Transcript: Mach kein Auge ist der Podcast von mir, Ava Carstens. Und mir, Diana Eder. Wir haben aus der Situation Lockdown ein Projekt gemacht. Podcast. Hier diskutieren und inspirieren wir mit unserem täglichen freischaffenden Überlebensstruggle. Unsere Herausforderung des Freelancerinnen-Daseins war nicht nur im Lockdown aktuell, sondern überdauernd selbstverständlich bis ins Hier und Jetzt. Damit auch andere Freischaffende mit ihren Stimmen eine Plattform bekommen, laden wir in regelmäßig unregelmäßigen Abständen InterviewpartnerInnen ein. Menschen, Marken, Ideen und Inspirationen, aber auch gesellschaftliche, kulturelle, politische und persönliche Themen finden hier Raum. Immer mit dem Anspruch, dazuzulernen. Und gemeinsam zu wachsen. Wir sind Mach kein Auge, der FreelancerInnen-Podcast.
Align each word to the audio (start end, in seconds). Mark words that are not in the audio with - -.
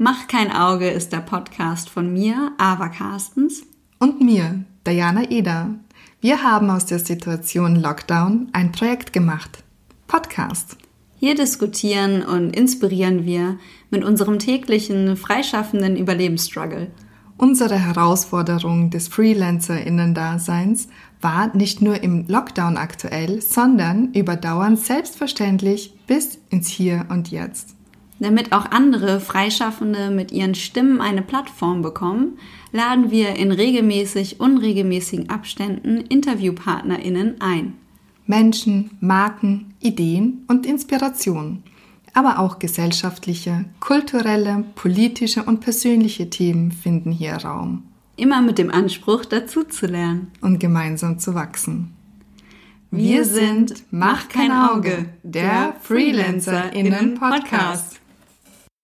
Mach 0.00 0.28
kein 0.28 0.52
Auge 0.52 0.88
ist 0.88 1.12
der 1.12 1.18
Podcast 1.18 1.90
von 1.90 2.12
mir, 2.12 2.52
Ava 2.56 2.88
Carstens. 2.88 3.64
Und 3.98 4.20
mir, 4.20 4.62
Diana 4.86 5.28
Eder. 5.28 5.74
Wir 6.20 6.44
haben 6.44 6.70
aus 6.70 6.86
der 6.86 7.00
Situation 7.00 7.74
Lockdown 7.74 8.46
ein 8.52 8.70
Projekt 8.70 9.12
gemacht. 9.12 9.64
Podcast. 10.06 10.76
Hier 11.16 11.34
diskutieren 11.34 12.22
und 12.22 12.54
inspirieren 12.54 13.26
wir 13.26 13.58
mit 13.90 14.04
unserem 14.04 14.38
täglichen 14.38 15.16
freischaffenden 15.16 15.96
Überlebensstruggle. 15.96 16.92
Unsere 17.36 17.76
Herausforderung 17.76 18.90
des 18.90 19.08
Freelancerinnen-Daseins 19.08 20.86
war 21.20 21.56
nicht 21.56 21.82
nur 21.82 22.04
im 22.04 22.24
Lockdown 22.28 22.76
aktuell, 22.76 23.42
sondern 23.42 24.12
überdauernd 24.12 24.78
selbstverständlich 24.78 25.98
bis 26.06 26.38
ins 26.50 26.68
Hier 26.68 27.06
und 27.08 27.32
Jetzt. 27.32 27.77
Damit 28.20 28.52
auch 28.52 28.70
andere 28.70 29.20
Freischaffende 29.20 30.10
mit 30.10 30.32
ihren 30.32 30.54
Stimmen 30.54 31.00
eine 31.00 31.22
Plattform 31.22 31.80
bekommen, 31.82 32.38
laden 32.72 33.10
wir 33.10 33.36
in 33.36 33.52
regelmäßig 33.52 34.40
unregelmäßigen 34.40 35.30
Abständen 35.30 35.98
InterviewpartnerInnen 35.98 37.40
ein. 37.40 37.74
Menschen, 38.26 38.90
Marken, 39.00 39.72
Ideen 39.80 40.44
und 40.48 40.66
Inspirationen, 40.66 41.62
aber 42.12 42.40
auch 42.40 42.58
gesellschaftliche, 42.58 43.64
kulturelle, 43.80 44.64
politische 44.74 45.44
und 45.44 45.60
persönliche 45.60 46.28
Themen 46.28 46.72
finden 46.72 47.12
hier 47.12 47.36
Raum. 47.36 47.84
Immer 48.16 48.42
mit 48.42 48.58
dem 48.58 48.72
Anspruch, 48.72 49.24
dazuzulernen. 49.24 50.32
Und 50.40 50.58
gemeinsam 50.58 51.20
zu 51.20 51.34
wachsen. 51.34 51.94
Wir 52.90 53.24
sind 53.24 53.84
Mach 53.90 54.28
kein 54.28 54.50
Auge, 54.50 55.06
der 55.22 55.76
FreelancerInnen-Podcast. 55.82 58.00